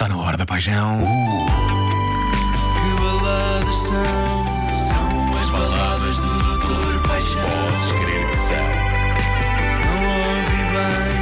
Está 0.00 0.08
na 0.08 0.16
hora 0.16 0.34
da 0.34 0.46
paixão. 0.46 0.96
Que 0.96 1.02
baladas 3.02 3.76
são? 3.76 4.46
São 4.88 5.36
as 5.36 5.50
baladas 5.50 6.16
do 6.16 6.56
Doutor 6.56 7.02
Paixão. 7.06 7.42
Podes 7.42 7.92
crer 7.92 8.30
que 8.30 8.36
são. 8.36 8.56
Não 9.84 10.00
ouvi 10.38 10.62
bem. 10.72 11.19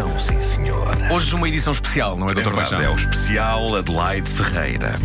São, 0.00 0.18
sim, 0.18 0.42
senhor. 0.42 0.96
Hoje 1.10 1.34
uma 1.34 1.46
edição 1.46 1.74
especial, 1.74 2.16
não 2.16 2.26
é, 2.26 2.30
É, 2.30 2.34
Dr. 2.36 2.54
Paixão? 2.54 2.80
é 2.80 2.88
o 2.88 2.94
especial 2.94 3.76
Adelaide 3.76 4.30
Ferreira. 4.30 4.98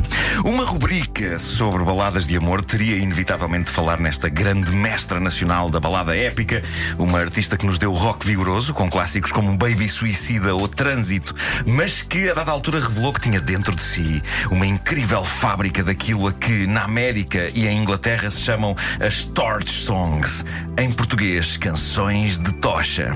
Uma 0.45 0.63
rubrica 0.63 1.37
sobre 1.37 1.83
baladas 1.83 2.25
de 2.25 2.37
amor 2.37 2.63
teria 2.63 2.95
inevitavelmente 2.95 3.65
de 3.65 3.71
falar 3.71 3.99
nesta 3.99 4.29
grande 4.29 4.71
mestra 4.71 5.19
nacional 5.19 5.69
da 5.69 5.81
balada 5.81 6.15
épica, 6.15 6.61
uma 6.97 7.19
artista 7.19 7.57
que 7.57 7.65
nos 7.65 7.77
deu 7.77 7.91
rock 7.91 8.25
vigoroso, 8.25 8.73
com 8.73 8.89
clássicos 8.89 9.33
como 9.33 9.57
Baby 9.57 9.89
Suicida 9.89 10.55
ou 10.55 10.65
Trânsito, 10.65 11.35
mas 11.65 12.01
que 12.01 12.29
a 12.29 12.33
dada 12.33 12.53
altura 12.53 12.79
revelou 12.79 13.11
que 13.11 13.19
tinha 13.19 13.41
dentro 13.41 13.75
de 13.75 13.81
si 13.81 14.23
uma 14.49 14.65
incrível 14.65 15.25
fábrica 15.25 15.83
daquilo 15.83 16.25
a 16.29 16.31
que 16.31 16.67
na 16.67 16.83
América 16.85 17.49
e 17.53 17.67
em 17.67 17.79
Inglaterra 17.79 18.29
se 18.29 18.39
chamam 18.39 18.73
as 19.05 19.25
Torch 19.25 19.69
Songs, 19.69 20.45
em 20.79 20.89
português, 20.89 21.57
canções 21.57 22.39
de 22.39 22.53
tocha. 22.53 23.13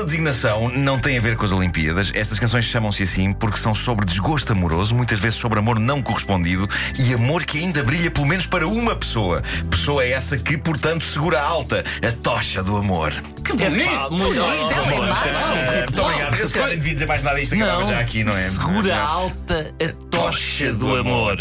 Esta 0.00 0.06
designação 0.12 0.70
não 0.70 0.98
tem 0.98 1.18
a 1.18 1.20
ver 1.20 1.36
com 1.36 1.44
as 1.44 1.52
Olimpíadas. 1.52 2.10
Estas 2.14 2.38
canções 2.38 2.64
chamam-se 2.64 3.02
assim 3.02 3.34
porque 3.34 3.58
são 3.58 3.74
sobre 3.74 4.06
desgosto 4.06 4.50
amoroso, 4.50 4.94
muitas 4.94 5.18
vezes 5.18 5.38
sobre 5.38 5.58
amor 5.58 5.78
não 5.78 6.00
correspondido 6.00 6.66
e 6.98 7.12
amor 7.12 7.44
que 7.44 7.58
ainda 7.58 7.82
brilha 7.82 8.10
pelo 8.10 8.24
menos 8.26 8.46
para 8.46 8.66
uma 8.66 8.96
pessoa. 8.96 9.42
Pessoa 9.70 10.02
essa 10.02 10.38
que, 10.38 10.56
portanto, 10.56 11.04
segura 11.04 11.38
alta 11.42 11.84
a 12.02 12.12
tocha 12.22 12.62
do 12.62 12.78
amor. 12.78 13.12
Que 13.44 13.52
bonito! 13.52 14.10
Muito 14.10 14.40
Eh, 14.40 15.76
muito 15.84 16.02
obrigado. 16.02 16.34
Eu 16.36 16.46
se 16.46 16.54
calhar 16.54 16.70
devia 16.70 16.94
dizer 16.94 17.06
mais 17.06 17.22
nada. 17.22 17.38
Isto 17.38 17.56
acabava 17.56 17.84
já 17.84 18.00
aqui, 18.00 18.24
não 18.24 18.32
é? 18.32 18.48
Segura 18.48 18.94
Mas- 19.02 19.12
alta 19.12 19.74
a 19.84 20.06
tocha 20.10 20.72
do 20.72 20.96
amor. 20.96 21.36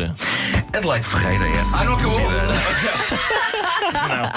Adelaide 0.80 1.08
Ferreira 1.09 1.45
é 1.45 1.58
essa. 1.58 1.77
Ah, 1.77 1.83
não 1.83 1.95
acabou? 1.95 2.17
Não, 2.22 2.39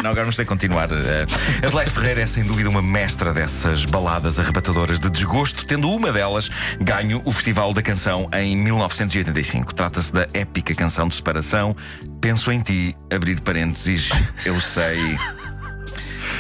não, 0.03 0.11
agora 0.11 0.23
vamos 0.23 0.35
ter 0.35 0.43
que 0.43 0.49
continuar. 0.49 0.89
Eh, 0.91 1.25
Adelaide 1.65 1.93
Ferreira 1.93 2.23
é 2.23 2.27
sem 2.27 2.43
dúvida 2.43 2.69
uma 2.69 2.83
mestra 2.83 3.33
dessas 3.33 3.85
baladas 3.85 4.41
arrebatadoras 4.41 4.99
de 4.99 5.09
desgosto, 5.09 5.65
tendo 5.65 5.89
uma 5.89 6.11
delas 6.11 6.51
ganho 6.81 7.23
o 7.25 7.31
Festival 7.31 7.73
da 7.73 7.81
Canção 7.81 8.29
em 8.33 8.57
1985. 8.57 9.73
Trata-se 9.73 10.13
da 10.13 10.27
épica 10.35 10.75
canção 10.75 11.07
de 11.07 11.15
separação. 11.15 11.77
Penso 12.21 12.51
em 12.51 12.61
ti, 12.61 12.97
abrir 13.09 13.41
parênteses, 13.41 14.11
eu 14.45 14.59
sei. 14.59 15.17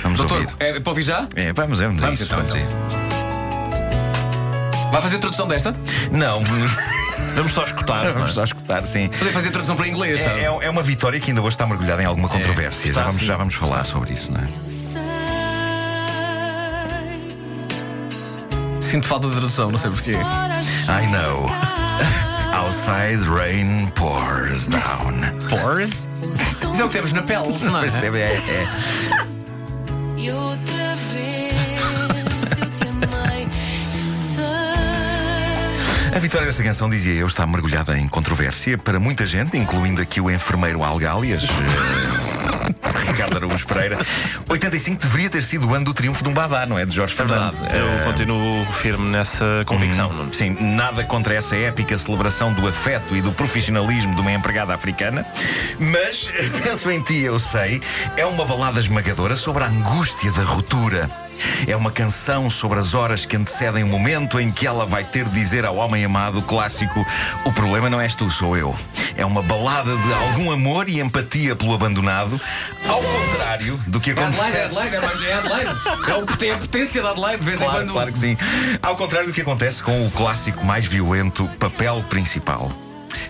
Vamos 0.03 0.19
Doutor, 0.19 0.41
ouvir. 0.41 0.53
é, 0.58 0.80
para 0.80 0.91
ouvir 0.91 1.05
já? 1.05 1.28
É, 1.36 1.53
vamos, 1.53 1.78
vamos, 1.78 2.03
a 2.03 2.06
Vamos 2.06 2.20
isso, 2.20 2.28
então, 2.33 2.45
vamos 2.45 2.56
a 2.56 2.58
então. 2.58 2.73
Vai 4.91 5.00
fazer 5.00 5.19
tradução 5.19 5.47
desta? 5.47 5.77
Não, 6.11 6.42
Vamos 7.34 7.52
só 7.52 7.64
escutar. 7.64 8.02
não 8.05 8.11
é? 8.11 8.12
vamos 8.12 8.34
só 8.34 8.44
escutar, 8.44 8.84
sim. 8.86 9.08
Poder 9.08 9.33
fazer 9.33 9.50
tradução 9.50 9.77
para 9.77 9.88
inglês, 9.88 10.20
sabe? 10.22 10.41
É, 10.41 10.44
é- 10.44 10.58
é 10.66 10.70
uma 10.70 10.83
vitória 10.83 11.19
que 11.20 11.30
ainda 11.30 11.41
hoje 11.41 11.50
está 11.55 11.66
mergulhada 11.66 12.02
em 12.02 12.06
alguma 12.06 12.28
controvérsia. 12.28 12.89
está 12.89 13.02
já, 13.02 13.08
vamos, 13.08 13.22
já 13.22 13.36
vamos 13.36 13.55
falar 13.55 13.84
sobre 13.84 14.12
isso, 14.12 14.30
não 14.33 14.41
é? 14.41 14.47
Sinto 18.80 19.06
falta 19.08 19.27
de 19.28 19.33
tradução, 19.33 19.70
não 19.70 19.78
sei 19.78 19.91
porquê. 19.91 20.12
I 20.12 21.06
know. 21.11 21.47
Outside 22.55 23.22
rain 23.28 23.86
pours 23.94 24.67
down. 24.69 25.14
Pores? 25.48 26.08
Isso 26.72 26.83
é 26.83 26.84
o 26.84 26.89
que 26.89 26.92
temos 26.94 27.12
na 27.12 27.22
pele, 27.22 27.48
não 27.64 27.77
é? 27.78 27.80
Pois 27.80 27.96
deve- 27.96 28.19
é, 28.20 28.33
é. 28.34 28.67
E 30.19 30.30
outra 30.30 30.94
vez 31.12 31.31
sei. 36.33 36.41
A 36.41 36.44
vitória 36.44 36.47
desta 36.47 36.62
canção, 36.62 36.88
dizia 36.91 37.14
eu, 37.14 37.27
está 37.27 37.47
mergulhada 37.47 37.98
em 37.98 38.08
controvérsia 38.08 38.78
para 38.78 38.98
muita 38.98 39.27
gente, 39.27 39.56
incluindo 39.56 40.00
aqui 40.00 40.20
o 40.20 40.30
enfermeiro 40.30 40.83
Algálias. 40.83 41.45
eh, 41.45 42.73
Ricardo 43.12 43.36
Araújo 43.36 43.67
Pereira. 43.67 43.98
85 44.48 45.02
deveria 45.02 45.29
ter 45.29 45.42
sido 45.42 45.68
o 45.68 45.74
ano 45.74 45.84
do 45.84 45.92
triunfo 45.92 46.23
de 46.24 46.30
um 46.30 46.33
Badá, 46.33 46.64
não 46.64 46.79
é? 46.79 46.86
De 46.86 46.95
Jorge 46.95 47.14
É 47.14 47.24
verdade. 47.24 47.57
Fernando. 47.57 47.74
Eu 47.74 47.86
Eh, 47.98 48.05
continuo 48.05 48.64
firme 48.73 49.11
nessa 49.11 49.45
convicção. 49.67 50.08
Hum. 50.11 50.33
Sim, 50.33 50.57
nada 50.74 51.05
contra 51.05 51.34
essa 51.34 51.55
épica 51.57 51.98
celebração 51.98 52.52
do 52.55 52.67
afeto 52.67 53.14
e 53.14 53.20
do 53.20 53.33
profissionalismo 53.33 54.14
de 54.14 54.20
uma 54.20 54.33
empregada 54.33 54.73
africana, 54.74 55.27
mas 55.78 56.28
penso 56.62 56.90
em 56.90 57.02
ti, 57.02 57.18
eu 57.20 57.39
sei, 57.39 57.83
é 58.17 58.24
uma 58.24 58.45
balada 58.46 58.80
esmagadora 58.80 59.36
sobre 59.36 59.64
a 59.64 59.67
angústia 59.67 60.33
da 60.33 60.42
ruptura. 60.45 61.11
É 61.67 61.77
uma 61.77 61.91
canção 61.91 62.48
sobre 62.51 62.79
as 62.79 62.95
horas 62.95 63.25
que 63.25 63.37
antecedem 63.37 63.83
o 63.83 63.87
momento 63.87 64.39
em 64.41 64.51
que 64.51 64.67
ela 64.67 64.85
vai 64.87 65.05
ter 65.05 65.25
de 65.29 65.35
dizer 65.35 65.65
ao 65.65 65.77
homem 65.77 66.05
amado 66.05 66.43
clássico: 66.43 67.05
O 67.45 67.53
problema 67.53 67.89
não 67.91 68.01
és 68.01 68.15
tu, 68.15 68.31
sou 68.31 68.57
eu. 68.57 68.75
É 69.17 69.25
uma 69.25 69.43
balada 69.43 69.95
de 69.97 70.13
algum 70.13 70.51
amor 70.51 70.89
e 70.89 71.01
empatia 71.01 71.55
pelo 71.55 71.75
abandonado, 71.75 72.41
ao 72.89 73.03
contrário 73.03 73.79
do 73.87 74.01
que 74.01 74.11
É 74.11 74.13
Adelaide, 74.13 74.57
é 74.57 74.65
acontece. 74.65 74.79
Adelaide, 74.79 74.97
é 74.97 75.01
mais 75.01 75.23
é 75.23 75.33
Adelaide. 75.35 76.11
É 76.11 76.15
o, 76.15 76.27
tem 76.37 76.51
a 76.53 76.59
potência 76.59 77.03
da 77.03 77.11
Adelaide, 77.11 77.39
de 77.41 77.45
vez 77.47 77.61
em 77.61 77.64
Claro, 77.64 77.79
quando. 77.81 77.93
claro 77.93 78.13
que 78.13 78.19
sim. 78.19 78.37
Ao 78.83 78.97
contrário 78.97 79.29
do 79.29 79.35
que 79.35 79.41
acontece 79.41 79.83
com 79.83 80.07
o 80.07 80.11
clássico 80.11 80.64
mais 80.64 80.87
violento, 80.87 81.49
papel 81.59 82.03
principal. 82.09 82.70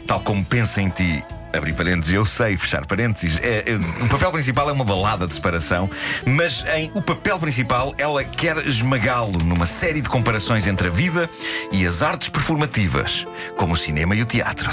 Tal 0.07 0.21
como 0.21 0.45
pensa 0.45 0.81
em 0.81 0.89
ti. 0.89 1.25
Abrir 1.53 1.75
parênteses, 1.75 2.13
eu 2.13 2.25
sei, 2.25 2.57
fechar 2.57 2.87
parênteses. 2.87 3.39
É, 3.43 3.65
é, 3.71 4.05
o 4.05 4.09
papel 4.09 4.33
principal 4.33 4.69
é 4.71 4.73
uma 4.73 4.85
balada 4.85 5.27
de 5.27 5.35
separação, 5.35 5.91
mas 6.27 6.65
em 6.75 6.91
o 6.95 7.03
papel 7.03 7.39
principal 7.39 7.95
ela 7.99 8.25
quer 8.25 8.57
esmagá-lo 8.67 9.39
numa 9.39 9.67
série 9.67 10.01
de 10.01 10.09
comparações 10.09 10.67
entre 10.67 10.89
a 10.89 10.91
vida 10.91 11.29
e 11.71 11.87
as 11.87 12.03
artes 12.03 12.29
performativas, 12.29 13.27
como 13.57 13.75
o 13.75 13.77
cinema 13.77 14.15
e 14.15 14.23
o 14.23 14.25
teatro. 14.25 14.71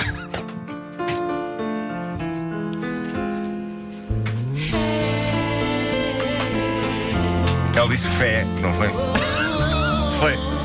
Ela 7.76 7.88
disse 7.88 8.08
fé, 8.10 8.46
não 8.62 8.74
foi? 8.74 8.90
Foi. 10.20 10.59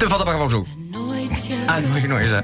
Quanto 0.00 0.08
tempo 0.08 0.10
falta 0.10 0.24
para 0.24 0.32
acabar 0.34 0.46
o 0.46 0.50
jogo? 0.50 0.66
Ah, 1.68 1.78
não, 1.80 1.94
aqui 1.96 2.08
não 2.08 2.18
é 2.18 2.24
já. 2.24 2.42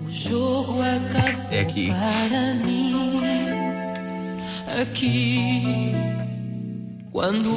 o 0.00 0.08
jogo 0.08 0.78
acabou 0.82 1.50
É 1.50 1.60
aqui. 1.60 1.88
para 1.90 2.54
mim. 2.64 3.20
Aqui, 4.80 5.92
quando 7.10 7.50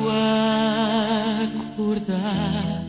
acordar, 1.43 2.83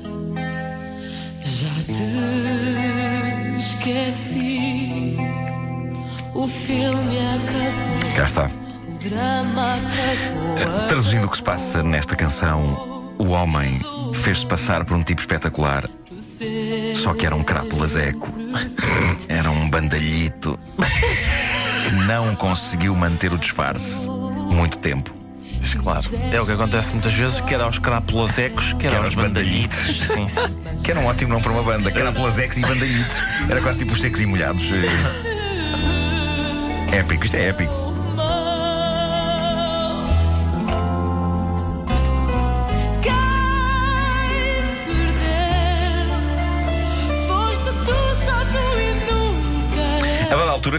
já 1.45 1.69
te 1.85 3.59
esqueci. 3.59 5.17
O 6.35 6.47
filme 6.47 7.19
acabou, 7.35 8.17
Cá 8.17 8.25
está. 8.25 8.51
o 8.89 8.99
drama 8.99 9.75
acabou. 9.75 10.89
Traduzindo 10.89 11.27
o 11.27 11.29
que 11.29 11.37
se 11.37 11.43
passa 11.43 11.83
nesta 11.83 12.17
canção, 12.17 13.13
o 13.19 13.27
homem 13.29 13.81
fez-se 14.15 14.47
passar 14.47 14.85
por 14.87 14.97
um 14.97 15.03
tipo 15.03 15.21
espetacular, 15.21 15.87
só 17.01 17.15
que 17.15 17.25
era 17.25 17.35
um 17.35 17.43
crápula 17.43 17.87
eco. 18.01 18.29
Era 19.29 19.51
um 19.51 19.71
bandalhito 19.71 20.59
que 20.77 21.95
não 22.07 22.37
conseguiu 22.37 22.95
manter 22.95 23.33
o 23.33 23.39
disfarce 23.39 24.09
muito 24.11 24.79
tempo. 24.79 25.11
Claro. 25.83 26.09
É 26.33 26.41
o 26.41 26.47
que 26.47 26.53
acontece 26.53 26.93
muitas 26.93 27.13
vezes, 27.13 27.41
quer 27.43 27.61
aos 27.61 27.79
crápulas 27.79 28.39
ecos, 28.39 28.73
quer, 28.75 28.91
Quer 28.91 28.97
aos 28.97 29.07
aos 29.07 29.15
bandalhitos. 29.15 29.79
sim, 30.07 30.29
sim. 30.29 30.41
Que 30.83 30.91
era 30.91 31.01
um 31.01 31.07
ótimo 31.07 31.31
nome 31.31 31.43
para 31.43 31.53
uma 31.53 31.63
banda, 31.63 31.91
crápulas 31.91 32.39
ecos 32.39 32.57
e 32.59 32.61
bandalhitos. 32.61 33.19
Era 33.49 33.61
quase 33.61 33.79
tipo 33.79 33.93
os 33.93 34.01
secos 34.01 34.21
e 34.21 34.27
molhados. 34.27 34.63
Épico, 36.93 37.25
isto 37.25 37.37
é 37.37 37.49
épico. 37.49 37.80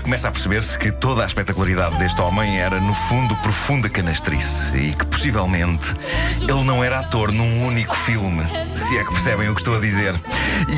Começa 0.02 0.28
a 0.28 0.32
perceber-se 0.32 0.78
que 0.78 0.92
toda 0.92 1.24
a 1.24 1.26
espetacularidade 1.26 1.98
deste 1.98 2.20
homem 2.22 2.60
era, 2.60 2.80
no 2.80 2.94
fundo, 2.94 3.36
profunda 3.38 3.90
canastrice 3.90 4.76
e 4.76 4.94
que 4.94 5.06
possivelmente 5.06 5.96
ele 6.42 6.64
não 6.64 6.84
era 6.84 7.00
ator 7.00 7.32
num 7.32 7.66
único 7.66 7.96
filme, 7.96 8.44
se 8.74 8.98
é 8.98 9.04
que 9.04 9.12
percebem 9.12 9.50
o 9.50 9.54
que 9.54 9.62
estou 9.62 9.78
a 9.78 9.80
dizer. 9.80 10.16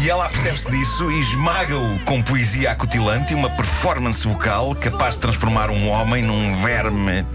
E 0.02 0.10
ela 0.10 0.30
percebe-se 0.30 0.72
disso 0.72 1.12
e 1.12 1.20
esmaga-o 1.22 2.00
com 2.06 2.22
poesia 2.22 2.72
acutilante 2.72 3.34
e 3.34 3.36
uma 3.36 3.50
performance 3.50 4.28
vocal 4.28 4.76
capaz 4.76 5.16
de 5.16 5.22
transformar 5.22 5.70
um 5.70 5.90
homem 5.90 6.22
num 6.22 6.56
verme. 6.62 7.26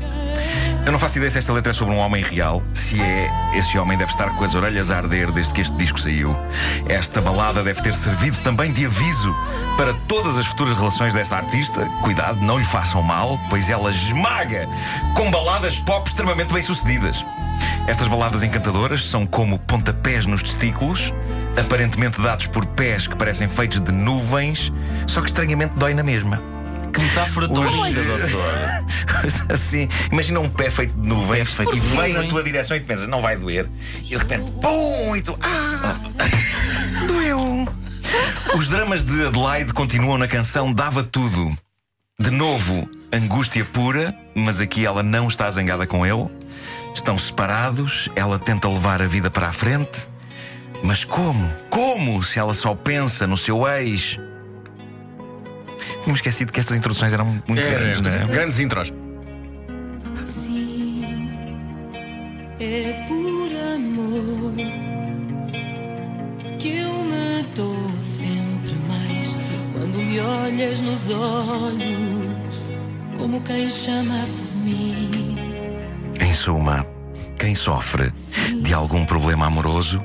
Eu 0.86 0.92
não 0.92 0.98
faço 0.98 1.18
ideia 1.18 1.30
se 1.30 1.38
esta 1.38 1.52
letra 1.52 1.70
é 1.70 1.74
sobre 1.74 1.94
um 1.94 1.98
homem 1.98 2.22
real. 2.22 2.62
Se 2.72 3.00
é, 3.00 3.30
esse 3.54 3.76
homem 3.78 3.98
deve 3.98 4.10
estar 4.10 4.30
com 4.30 4.44
as 4.44 4.54
orelhas 4.54 4.90
a 4.90 4.96
arder 4.96 5.30
desde 5.32 5.52
que 5.52 5.60
este 5.60 5.76
disco 5.76 6.00
saiu. 6.00 6.36
Esta 6.88 7.20
balada 7.20 7.62
deve 7.62 7.82
ter 7.82 7.94
servido 7.94 8.38
também 8.38 8.72
de 8.72 8.86
aviso 8.86 9.34
para 9.76 9.92
todas 10.06 10.38
as 10.38 10.46
futuras 10.46 10.74
relações 10.74 11.12
desta 11.12 11.36
artista. 11.36 11.84
Cuidado, 12.02 12.40
não 12.40 12.58
lhe 12.58 12.64
façam 12.64 13.02
mal, 13.02 13.38
pois 13.50 13.68
ela 13.68 13.90
esmaga 13.90 14.66
com 15.14 15.30
baladas 15.30 15.76
pop 15.76 16.08
extremamente 16.08 16.54
bem-sucedidas. 16.54 17.24
Estas 17.86 18.08
baladas 18.08 18.42
encantadoras 18.42 19.04
são 19.04 19.26
como 19.26 19.58
pontapés 19.58 20.26
nos 20.26 20.42
testículos, 20.42 21.12
aparentemente 21.58 22.20
dados 22.20 22.46
por 22.46 22.64
pés 22.64 23.06
que 23.06 23.16
parecem 23.16 23.48
feitos 23.48 23.80
de 23.80 23.92
nuvens, 23.92 24.72
só 25.06 25.20
que 25.20 25.28
estranhamente 25.28 25.76
dói 25.76 25.94
na 25.94 26.02
mesma. 26.02 26.57
Que 26.98 27.04
metáfora 27.04 27.48
tão 27.48 27.64
linda, 27.64 28.02
doutor. 28.02 28.84
assim, 29.54 29.88
imagina 30.10 30.40
um 30.40 30.48
pé 30.48 30.68
feito 30.68 30.94
de 30.94 31.08
nuvens 31.08 31.52
feito 31.52 31.76
e 31.76 31.80
vem 31.80 32.12
na 32.12 32.24
tua 32.24 32.42
direção 32.42 32.76
e 32.76 32.80
tu 32.80 32.86
pensas, 32.86 33.06
não 33.06 33.20
vai 33.20 33.36
doer. 33.36 33.68
E 34.00 34.08
de 34.08 34.16
repente, 34.16 34.50
pum! 34.60 35.14
E 35.14 35.22
tu, 35.22 35.38
ah! 35.40 35.94
Doeu! 37.06 37.68
Os 38.56 38.68
dramas 38.68 39.04
de 39.04 39.26
Adelaide 39.26 39.72
continuam 39.72 40.18
na 40.18 40.26
canção 40.26 40.72
Dava 40.72 41.04
Tudo. 41.04 41.56
De 42.18 42.30
novo, 42.30 42.88
angústia 43.12 43.64
pura, 43.64 44.12
mas 44.34 44.60
aqui 44.60 44.84
ela 44.84 45.02
não 45.02 45.28
está 45.28 45.48
zangada 45.50 45.86
com 45.86 46.04
ele. 46.04 46.26
Estão 46.92 47.16
separados, 47.16 48.08
ela 48.16 48.40
tenta 48.40 48.68
levar 48.68 49.00
a 49.00 49.06
vida 49.06 49.30
para 49.30 49.48
a 49.48 49.52
frente. 49.52 50.08
Mas 50.82 51.04
como? 51.04 51.48
Como 51.70 52.22
se 52.24 52.40
ela 52.40 52.54
só 52.54 52.74
pensa 52.74 53.24
no 53.24 53.36
seu 53.36 53.68
ex? 53.68 54.18
Tínhamos 56.02 56.18
esquecido 56.18 56.52
que 56.52 56.60
estas 56.60 56.76
introduções 56.76 57.12
eram 57.12 57.24
muito 57.24 57.54
grandes, 57.54 58.00
não 58.00 58.10
é? 58.10 58.24
Grandes 58.26 58.58
intros. 58.60 58.92
Sim, 60.26 61.28
é 62.60 63.04
por 63.06 63.50
amor 63.74 64.54
que 66.58 66.76
eu 66.76 67.04
me 67.04 67.42
dou 67.54 67.90
sempre 68.00 68.74
mais 68.88 69.36
quando 69.72 69.98
me 69.98 70.20
olhas 70.20 70.80
nos 70.80 71.10
olhos, 71.10 72.62
como 73.18 73.40
quem 73.42 73.68
chama 73.68 74.14
por 74.14 74.64
mim. 74.64 75.36
Em 76.20 76.32
suma, 76.32 76.86
quem 77.38 77.54
sofre 77.54 78.12
de 78.62 78.72
algum 78.74 79.04
problema 79.04 79.46
amoroso 79.46 80.02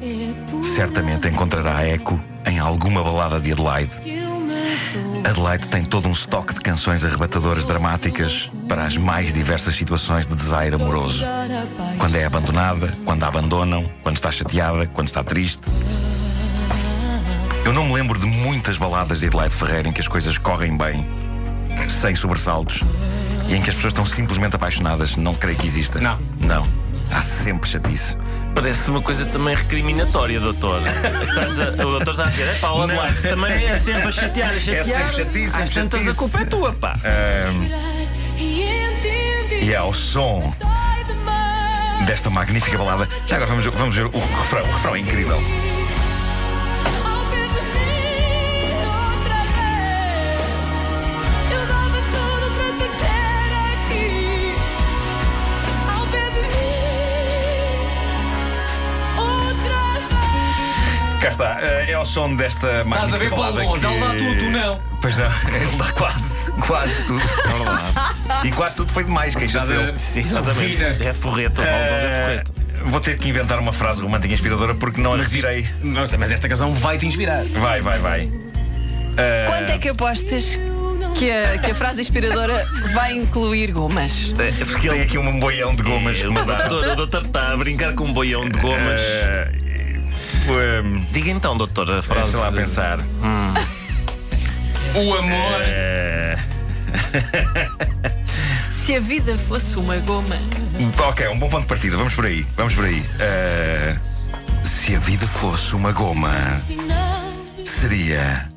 É 0.00 0.62
certamente 0.62 1.28
encontrará 1.28 1.82
eco 1.84 2.20
em 2.46 2.58
alguma 2.58 3.02
balada 3.02 3.40
de 3.40 3.52
Adelaide. 3.52 3.92
Adelaide 5.26 5.66
tem 5.66 5.84
todo 5.84 6.08
um 6.08 6.12
estoque 6.12 6.54
de 6.54 6.60
canções 6.60 7.04
arrebatadoras 7.04 7.66
dramáticas 7.66 8.48
para 8.68 8.84
as 8.84 8.96
mais 8.96 9.34
diversas 9.34 9.74
situações 9.74 10.24
de 10.24 10.36
desaire 10.36 10.76
amoroso. 10.76 11.26
Quando 11.98 12.14
é 12.14 12.24
abandonada, 12.24 12.96
quando 13.04 13.24
a 13.24 13.26
abandonam, 13.26 13.90
quando 14.04 14.14
está 14.14 14.30
chateada, 14.30 14.86
quando 14.86 15.08
está 15.08 15.24
triste. 15.24 15.62
Eu 17.64 17.72
não 17.72 17.84
me 17.86 17.94
lembro 17.94 18.20
de 18.20 18.26
muitas 18.26 18.78
baladas 18.78 19.18
de 19.18 19.26
Adelaide 19.26 19.56
Ferreira 19.56 19.88
em 19.88 19.92
que 19.92 20.00
as 20.00 20.06
coisas 20.06 20.38
correm 20.38 20.76
bem, 20.76 21.04
sem 21.88 22.14
sobressaltos, 22.14 22.84
e 23.48 23.56
em 23.56 23.60
que 23.60 23.70
as 23.70 23.74
pessoas 23.74 23.92
estão 23.92 24.06
simplesmente 24.06 24.54
apaixonadas. 24.54 25.16
Não 25.16 25.34
creio 25.34 25.58
que 25.58 25.66
exista. 25.66 26.00
Não. 26.00 26.20
Não. 26.38 26.64
Há 27.10 27.20
sempre 27.20 27.68
chatice. 27.68 28.16
Parece 28.56 28.90
uma 28.90 29.02
coisa 29.02 29.26
também 29.26 29.54
recriminatória, 29.54 30.40
doutor. 30.40 30.80
Estás 30.80 31.60
a- 31.60 31.68
o 31.86 31.90
doutor 31.90 32.12
está 32.12 32.24
a 32.24 32.30
dizer, 32.30 32.48
é 32.48 32.54
pá, 32.54 32.70
o 32.70 32.82
Adelaide 32.82 33.20
também 33.22 33.66
é 33.66 33.78
sempre 33.78 34.08
a 34.08 34.10
chatear, 34.10 34.50
a 34.50 34.58
chatear. 34.58 34.84
sempre 34.84 35.24
chatice, 35.24 35.62
Às 35.62 35.70
tantas 35.70 36.00
chatice. 36.00 36.08
a 36.08 36.14
culpa 36.14 36.40
é 36.40 36.44
tua, 36.46 36.72
pá. 36.72 36.94
E 38.38 38.62
entender 38.62 39.62
E 39.62 39.72
é 39.74 39.76
ao 39.76 39.92
som 39.92 40.54
desta 42.06 42.30
magnífica 42.30 42.78
balada. 42.78 43.06
Já 43.26 43.36
agora 43.36 43.50
vamos, 43.50 43.66
vamos 43.66 43.94
ver 43.94 44.06
o 44.06 44.10
refrão. 44.18 44.62
O 44.62 44.72
refrão 44.72 44.96
é 44.96 44.98
incrível. 45.00 45.38
Está. 61.44 61.58
eh, 61.62 61.90
É 61.90 61.94
ao 61.94 62.04
som 62.06 62.34
desta 62.34 62.82
Estás 62.86 63.14
a 63.14 63.18
ver, 63.18 63.30
Paulo 63.30 63.44
balada 63.44 63.64
Gonçalo, 63.64 63.94
que- 63.94 64.00
dá 64.00 64.08
tudo, 64.14 64.38
tu 64.40 64.50
não. 64.50 64.80
Pois 65.00 65.16
não, 65.16 65.26
ele 65.54 65.76
dá 65.76 65.92
quase, 65.92 66.50
quase 66.52 67.02
tudo. 67.04 67.22
E 68.44 68.50
quase 68.52 68.76
tudo 68.76 68.92
foi 68.92 69.04
demais, 69.04 69.34
queixa-se 69.34 69.72
ele. 69.72 69.98
Sim, 69.98 70.20
exatamente. 70.20 70.82
É 70.82 71.14
forreto, 71.14 71.60
o 71.60 71.64
é 71.64 72.22
forreto. 72.22 72.52
Eh, 72.58 72.64
Vou 72.86 73.00
ter 73.00 73.16
que 73.18 73.28
inventar 73.28 73.58
uma 73.58 73.72
frase 73.72 74.00
romântica 74.00 74.32
inspiradora 74.32 74.74
porque 74.74 75.00
não 75.00 75.14
a 75.14 75.16
retirei. 75.16 75.66
Não 75.82 76.06
sei, 76.06 76.18
mas 76.18 76.30
esta 76.30 76.48
canção 76.48 76.72
vai 76.74 76.98
te 76.98 77.06
inspirar. 77.06 77.44
Vai, 77.44 77.80
vai, 77.80 77.98
vai. 77.98 78.30
Eh, 79.16 79.44
Quanto 79.48 79.70
é 79.70 79.78
que 79.78 79.88
apostas 79.88 80.58
que 81.16 81.30
a, 81.30 81.58
que 81.58 81.70
a 81.70 81.74
frase 81.74 82.00
inspiradora 82.02 82.66
vai 82.94 83.14
incluir 83.16 83.72
gomas? 83.72 84.32
É 84.38 84.64
porque 84.64 84.88
Tem 84.88 84.98
ele. 84.98 85.06
aqui 85.06 85.18
um 85.18 85.40
boião 85.40 85.74
de 85.74 85.82
gomas 85.82 86.18
que 86.20 86.26
o, 86.26 86.32
doutor, 86.32 86.84
o 86.92 86.96
doutor 86.96 87.24
está 87.26 87.52
a 87.52 87.56
brincar 87.56 87.92
com 87.94 88.04
um 88.04 88.12
boião 88.12 88.48
de 88.48 88.58
gomas. 88.60 89.00
Eh, 89.00 89.50
eh, 90.48 90.82
Diga 91.12 91.30
então, 91.30 91.56
doutor, 91.56 91.90
a 91.90 92.02
frase. 92.02 92.32
Deixa 92.32 92.46
lá 92.46 92.52
pensar. 92.52 92.98
O 94.94 95.14
amor. 95.14 95.60
Eh, 95.60 96.36
Se 98.84 98.94
a 98.94 99.00
vida 99.00 99.36
fosse 99.36 99.76
uma 99.76 99.96
goma. 99.98 100.36
ok, 101.08 101.28
um 101.28 101.38
bom 101.38 101.48
ponto 101.48 101.62
de 101.62 101.68
partida. 101.68 101.96
Vamos 101.96 102.14
por 102.14 102.24
aí. 102.24 102.46
Vamos 102.56 102.74
por 102.74 102.84
aí. 102.84 103.04
Eh, 103.18 103.98
se 104.62 104.94
a 104.94 104.98
vida 105.00 105.26
fosse 105.26 105.74
uma 105.74 105.90
goma, 105.90 106.32
seria 107.64 108.48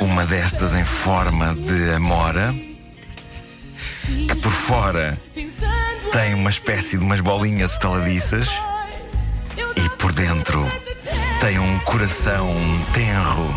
uma 0.00 0.26
destas 0.26 0.74
em 0.74 0.84
forma 0.84 1.54
de 1.54 1.92
amora 1.92 2.52
que 4.04 4.34
por 4.34 4.50
fora 4.50 5.16
tem 6.12 6.34
uma 6.34 6.50
espécie 6.50 6.98
de 6.98 7.04
umas 7.04 7.20
bolinhas 7.20 7.72
estaladiças 7.72 8.48
e 9.76 9.88
por 9.90 10.12
dentro 10.12 10.66
tem 11.42 11.58
um 11.58 11.78
coração 11.80 12.54
tenro. 12.94 13.52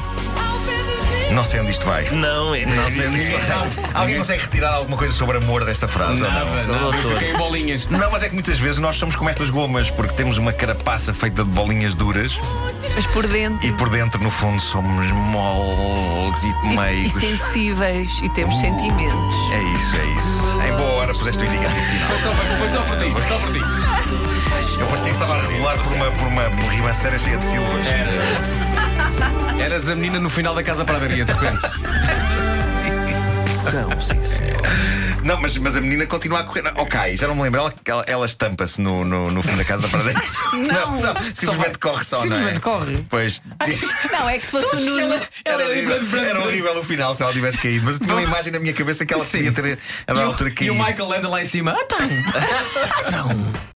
Não 1.32 1.44
sei 1.44 1.60
onde 1.60 1.72
isto 1.72 1.86
vai. 1.86 2.08
Não, 2.12 2.54
é 2.56 2.66
Não 2.66 2.90
sei 2.90 3.08
onde 3.08 3.18
isto 3.22 3.32
vai. 3.48 3.70
Alguém 3.94 4.18
consegue 4.18 4.44
retirar 4.44 4.74
alguma 4.74 4.96
coisa 4.98 5.14
sobre 5.14 5.38
amor 5.38 5.66
desta 5.66 5.88
frase? 5.88 6.20
não? 6.20 6.92
Não, 6.92 6.94
fiquei 7.14 7.32
em 7.34 7.38
bolinhas. 7.38 7.88
Não, 7.88 8.10
mas 8.12 8.24
é 8.24 8.30
que 8.30 8.34
muitas 8.36 8.58
vezes 8.60 8.78
nós 8.80 8.96
somos 8.96 9.16
como 9.16 9.30
estas 9.30 9.50
gomas, 9.50 9.90
porque 9.92 10.14
temos 10.14 10.38
uma 10.38 10.54
carapaça 10.54 11.14
feita 11.14 11.44
de 11.44 11.50
bolinhas 11.50 11.94
duras 11.96 12.38
Mas 12.96 13.06
por 13.08 13.28
dentro. 13.28 13.68
e 13.68 13.72
por 13.74 13.90
dentro, 13.90 14.22
no 14.24 14.30
fundo, 14.32 14.62
somos 14.62 15.12
moles 15.12 16.44
e 16.44 16.48
E, 16.48 16.74
e 16.74 16.78
meigos. 16.78 17.20
sensíveis 17.22 18.12
e 18.24 18.30
temos 18.30 18.56
sentimentos. 18.60 19.36
É 19.52 19.64
isso, 19.74 19.96
é 19.98 20.06
isso. 20.15 20.15
Em 21.16 21.24
boa 21.24 21.24
hora 21.24 21.24
por 21.24 21.30
este 21.30 21.46
indicativo 21.46 21.86
final. 21.88 22.08
Foi 22.10 22.18
só, 22.20 22.32
para- 22.36 22.58
foi 22.58 22.68
só 22.68 22.82
por 22.84 22.98
ti, 22.98 23.12
foi 23.12 23.24
só 23.24 23.40
por 23.40 23.52
ti. 23.54 23.60
Eu 24.80 24.88
parecia 24.88 25.06
que 25.06 25.12
estava 25.12 25.36
a 25.38 25.42
regular 25.48 25.78
por 25.78 25.94
uma, 25.94 26.12
por 26.12 26.28
uma 26.28 26.44
ribanceira 26.70 27.18
cheia 27.20 27.38
de 27.38 27.46
silvas. 27.46 27.88
Eras 29.60 29.88
a 29.90 29.96
menina 29.96 30.20
no 30.20 30.30
final 30.30 30.54
da 30.54 30.64
casa 30.64 30.84
padaria, 30.84 31.24
de 31.26 31.32
repente. 31.32 31.62
São, 33.72 34.02
sim, 34.02 34.24
senhor. 34.26 34.62
Não, 35.24 35.42
mas, 35.42 35.58
mas 35.58 35.76
a 35.76 35.82
menina 35.82 36.06
continua 36.06 36.42
a 36.42 36.44
correr. 36.44 36.62
Não, 36.62 36.72
Ok, 36.76 37.18
já 37.18 37.28
não 37.28 37.36
me 37.36 37.42
lembro. 37.42 37.62
Ela, 37.62 37.74
ela, 37.86 38.04
ela 38.08 38.26
estampa-se 38.26 38.80
no, 38.80 39.04
no, 39.04 39.32
no 39.32 39.42
fim 39.42 39.56
da 39.56 39.64
casa 39.66 39.84
da 39.84 39.88
Pradeira. 39.90 40.22
Não. 40.54 41.16
simplesmente 41.34 41.80
corre 41.80 42.04
só, 42.04 42.18
não 42.18 42.24
é? 42.24 42.28
Simplesmente 42.28 42.60
corre. 42.60 43.06
Pois. 43.10 43.42
Não, 44.12 44.30
é 44.30 44.38
que 44.38 44.46
se 44.46 44.52
fosse 44.52 44.76
o 44.76 44.80
Nuno. 44.80 45.16
Era 45.44 45.64
Ela 45.64 45.72
horrível, 45.72 46.20
era 46.20 46.40
horrível 46.42 46.80
o 46.80 46.84
final 46.84 47.16
se 47.16 47.24
ela 47.24 47.34
tivesse 47.34 47.58
caído. 47.58 47.86
Mas 47.86 47.96
eu 47.96 48.02
tinha 48.02 48.14
uma 48.16 48.22
imagem 48.24 48.54
na 48.54 48.60
minha 48.60 48.74
cabeça 48.74 49.06
que 49.06 49.14
ela 49.14 49.26
podia 49.26 49.52
ter 49.52 49.80
a 50.08 50.14
E 50.14 50.22
altura 50.22 50.54
e 50.62 50.70
o 50.70 50.76
Michael 50.76 51.14
anda 51.14 51.30
lá 51.30 51.42
em 51.42 51.46
cima. 51.46 51.76
Ah, 51.76 51.86
tá. 51.86 51.98